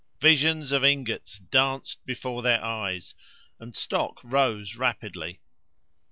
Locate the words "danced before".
1.37-2.41